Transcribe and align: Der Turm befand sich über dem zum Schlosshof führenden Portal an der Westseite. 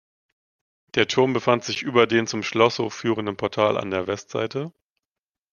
Der 0.95 1.07
Turm 1.07 1.33
befand 1.33 1.63
sich 1.63 1.83
über 1.83 2.07
dem 2.07 2.25
zum 2.25 2.41
Schlosshof 2.41 2.91
führenden 2.91 3.37
Portal 3.37 3.77
an 3.77 3.91
der 3.91 4.07
Westseite. 4.07 4.73